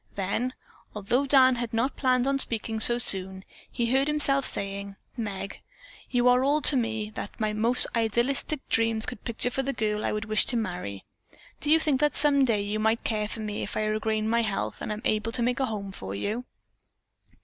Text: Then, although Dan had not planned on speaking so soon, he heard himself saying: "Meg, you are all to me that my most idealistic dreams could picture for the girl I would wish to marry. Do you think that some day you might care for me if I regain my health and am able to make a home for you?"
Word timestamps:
Then, 0.15 0.55
although 0.95 1.27
Dan 1.27 1.57
had 1.57 1.75
not 1.75 1.95
planned 1.95 2.25
on 2.25 2.39
speaking 2.39 2.79
so 2.79 2.97
soon, 2.97 3.45
he 3.71 3.85
heard 3.91 4.07
himself 4.07 4.45
saying: 4.45 4.95
"Meg, 5.15 5.61
you 6.09 6.27
are 6.27 6.43
all 6.43 6.59
to 6.61 6.75
me 6.75 7.11
that 7.11 7.39
my 7.39 7.53
most 7.53 7.85
idealistic 7.95 8.67
dreams 8.67 9.05
could 9.05 9.23
picture 9.23 9.51
for 9.51 9.61
the 9.61 9.73
girl 9.73 10.03
I 10.03 10.11
would 10.11 10.25
wish 10.25 10.47
to 10.47 10.57
marry. 10.57 11.05
Do 11.59 11.69
you 11.69 11.79
think 11.79 11.99
that 12.01 12.15
some 12.15 12.43
day 12.45 12.61
you 12.61 12.79
might 12.79 13.03
care 13.03 13.27
for 13.27 13.41
me 13.41 13.61
if 13.61 13.77
I 13.77 13.83
regain 13.83 14.27
my 14.27 14.41
health 14.41 14.77
and 14.81 14.91
am 14.91 15.03
able 15.05 15.31
to 15.33 15.43
make 15.43 15.59
a 15.59 15.67
home 15.67 15.91
for 15.91 16.15
you?" 16.15 16.45